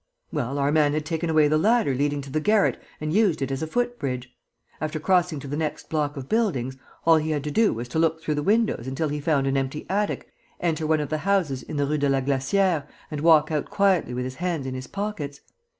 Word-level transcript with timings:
"Well, 0.31 0.57
our 0.57 0.71
man 0.71 0.93
had 0.93 1.05
taken 1.05 1.29
away 1.29 1.47
the 1.47 1.59
ladder 1.59 1.93
leading 1.93 2.21
to 2.23 2.31
the 2.31 2.39
garret 2.39 2.81
and 2.99 3.13
used 3.13 3.39
it 3.39 3.51
as 3.51 3.61
a 3.61 3.67
foot 3.67 3.99
bridge. 3.99 4.33
After 4.81 4.99
crossing 4.99 5.39
to 5.41 5.47
the 5.47 5.55
next 5.55 5.91
block 5.91 6.17
of 6.17 6.27
buildings, 6.27 6.75
all 7.05 7.17
he 7.17 7.29
had 7.29 7.43
to 7.43 7.51
do 7.51 7.71
was 7.71 7.87
to 7.89 7.99
look 7.99 8.19
through 8.19 8.33
the 8.33 8.41
windows 8.41 8.87
until 8.87 9.09
he 9.09 9.19
found 9.21 9.45
an 9.45 9.57
empty 9.57 9.85
attic, 9.91 10.33
enter 10.59 10.87
one 10.87 11.01
of 11.01 11.09
the 11.09 11.19
houses 11.19 11.61
in 11.61 11.77
the 11.77 11.85
Rue 11.85 11.99
de 11.99 12.09
la 12.09 12.19
Glacière 12.21 12.87
and 13.11 13.21
walk 13.21 13.51
out 13.51 13.69
quietly 13.69 14.15
with 14.15 14.23
his 14.23 14.37
hands 14.37 14.65
in 14.65 14.73
his 14.73 14.87
pockets. 14.87 15.41